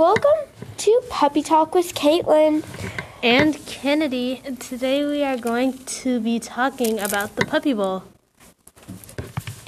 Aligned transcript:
Welcome 0.00 0.48
to 0.78 1.02
Puppy 1.10 1.42
Talk 1.42 1.74
with 1.74 1.94
Caitlin. 1.94 2.64
and 3.22 3.54
Kennedy. 3.66 4.40
Today 4.58 5.04
we 5.04 5.22
are 5.22 5.36
going 5.36 5.76
to 6.00 6.18
be 6.20 6.38
talking 6.38 6.98
about 6.98 7.36
the 7.36 7.44
Puppy 7.44 7.74
Bowl. 7.74 8.04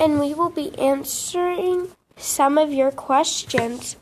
and 0.00 0.18
we 0.18 0.32
will 0.32 0.48
be 0.48 0.74
answering 0.78 1.88
some 2.16 2.56
of 2.56 2.72
your 2.72 2.90
questions. 2.90 3.96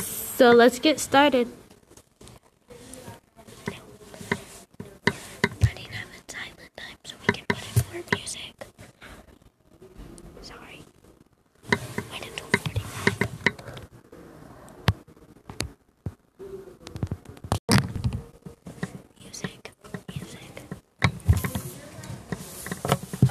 So 0.00 0.50
let's 0.50 0.80
get 0.80 0.98
started. 0.98 1.46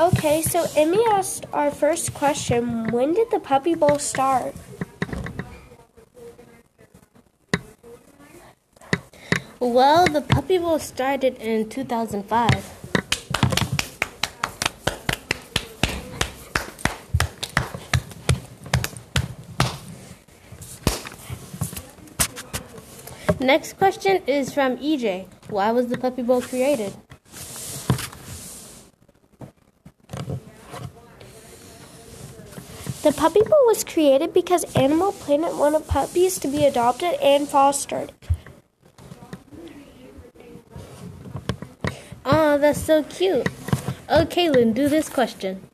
Okay, 0.02 0.42
so 0.42 0.66
Emmy 0.76 0.98
asked 1.12 1.46
our 1.54 1.70
first 1.70 2.16
question 2.16 2.88
When 2.90 3.14
did 3.14 3.30
the 3.30 3.40
Puppy 3.40 3.76
Bowl 3.76 4.00
start? 4.00 4.56
Well, 9.60 10.08
the 10.08 10.22
Puppy 10.22 10.58
Bowl 10.58 10.80
started 10.80 11.36
in 11.36 11.70
2005. 11.70 12.50
Next 23.40 23.78
question 23.78 24.24
is 24.26 24.52
from 24.52 24.78
EJ. 24.78 25.28
Why 25.50 25.72
was 25.72 25.90
the 25.90 25.98
Puppy 26.00 26.24
Bowl 26.24 26.42
created? 26.42 26.92
The 33.04 33.12
Puppy 33.12 33.42
Bowl 33.42 33.66
was 33.66 33.84
created 33.84 34.34
because 34.34 34.64
Animal 34.76 35.12
Planet 35.12 35.56
wanted 35.56 35.88
puppies 35.88 36.38
to 36.40 36.48
be 36.48 36.66
adopted 36.66 37.16
and 37.22 37.48
fostered. 37.48 38.12
Oh, 42.24 42.58
that's 42.60 42.80
so 42.80 43.04
cute. 43.04 43.48
Oh, 44.08 44.26
Kaylin, 44.26 44.74
do 44.74 44.88
this 44.88 45.10
question. 45.10 45.68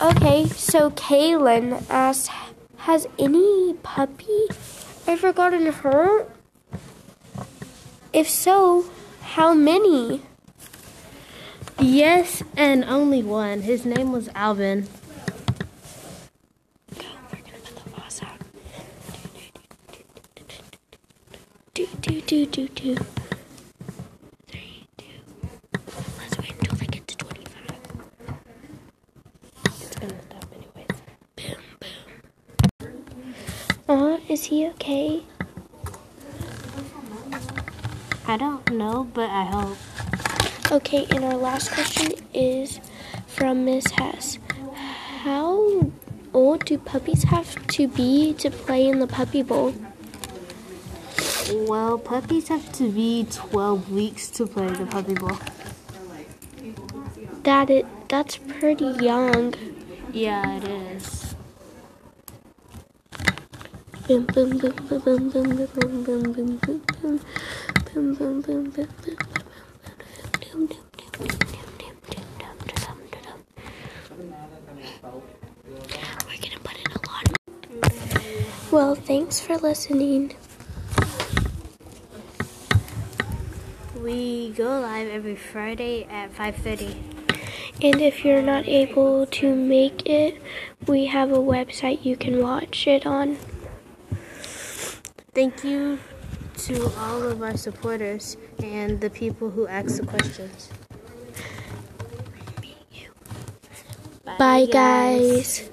Okay, 0.00 0.46
so 0.46 0.90
Kaylin 0.90 1.82
asks, 1.88 2.28
has 2.78 3.06
any 3.18 3.74
puppy 3.82 4.48
ever 5.06 5.32
gotten 5.32 5.66
hurt? 5.66 6.30
If 8.12 8.28
so, 8.28 8.86
how 9.20 9.54
many? 9.54 10.22
Yes, 11.78 12.42
and 12.56 12.84
only 12.84 13.22
one. 13.22 13.62
His 13.62 13.84
name 13.84 14.10
was 14.12 14.28
Alvin. 14.34 14.88
Go, 16.98 17.04
we're 17.32 17.40
gonna 17.40 17.58
put 17.62 17.84
the 17.84 17.90
boss 17.90 18.22
out. 18.22 18.40
Do, 21.76 21.86
do, 22.00 22.22
do, 22.22 22.46
do, 22.46 22.68
do. 22.68 22.96
Three, 24.46 24.86
two. 24.96 25.04
Let's 26.18 26.38
wait 26.38 26.52
until 26.52 26.74
they 26.78 26.86
get 26.86 27.06
to 27.06 27.16
25. 27.18 27.62
It's 29.66 29.96
gonna 29.96 30.22
stop 30.22 30.46
anyways. 30.54 30.86
Boom, 31.36 31.62
boom. 32.80 33.34
Aw, 33.88 34.18
is 34.26 34.44
he 34.44 34.66
okay? 34.68 35.22
I 38.26 38.38
don't 38.38 38.72
know, 38.72 39.04
but 39.12 39.28
I 39.28 39.44
hope. 39.44 39.76
Okay, 40.72 41.06
and 41.10 41.26
our 41.26 41.36
last 41.36 41.72
question 41.72 42.12
is 42.32 42.80
from 43.26 43.66
Miss 43.66 43.84
Hess. 43.90 44.38
How 45.24 45.90
old 46.32 46.64
do 46.64 46.78
puppies 46.78 47.24
have 47.24 47.66
to 47.66 47.86
be 47.86 48.32
to 48.32 48.50
play 48.50 48.88
in 48.88 48.98
the 48.98 49.06
puppy 49.06 49.42
bowl? 49.42 49.74
Well, 51.52 51.98
puppies 51.98 52.48
have 52.48 52.72
to 52.72 52.90
be 52.90 53.24
12 53.30 53.92
weeks 53.92 54.28
to 54.30 54.46
play 54.48 54.66
the 54.68 54.84
puppy 54.84 55.14
ball. 55.14 55.38
That 57.44 57.70
it 57.70 57.86
that's 58.08 58.36
pretty 58.38 58.86
young. 58.86 59.54
Yeah, 60.12 60.56
it 60.56 60.64
is. 60.64 61.36
Boom 64.08 64.26
boom 64.26 64.58
boom 64.58 64.74
boom 64.88 65.00
boom 65.00 65.30
boom 65.30 65.66
boom 65.66 65.66
boom 65.66 66.02
boom 66.04 66.22
boom 66.32 66.56
boom 66.58 66.58
boom 66.66 67.20
boom 67.94 68.14
boom 68.14 68.40
boom 68.42 68.70
boom 68.70 68.70
boom 68.70 69.16
We're 76.26 76.42
gonna 76.42 76.58
put 76.64 76.76
in 76.76 76.92
a 76.92 77.00
lot. 77.06 77.26
Well, 78.72 78.94
thanks 78.96 79.38
for 79.38 79.56
listening. 79.58 80.34
We 84.06 84.50
go 84.50 84.78
live 84.78 85.08
every 85.08 85.34
Friday 85.34 86.06
at 86.08 86.30
5:30. 86.30 86.94
And 87.82 88.00
if 88.00 88.24
you're 88.24 88.40
not 88.40 88.68
able 88.68 89.26
to 89.26 89.52
make 89.52 90.06
it, 90.06 90.40
we 90.86 91.06
have 91.06 91.32
a 91.32 91.42
website 91.42 92.04
you 92.04 92.14
can 92.16 92.40
watch 92.40 92.86
it 92.86 93.04
on. 93.04 93.36
Thank 95.34 95.64
you 95.64 95.98
to 96.70 96.86
all 96.96 97.20
of 97.26 97.42
our 97.42 97.56
supporters 97.56 98.36
and 98.62 99.00
the 99.00 99.10
people 99.10 99.50
who 99.50 99.66
ask 99.66 99.98
the 99.98 100.06
questions. 100.06 100.70
Bye, 104.38 104.68
guys. 104.70 105.68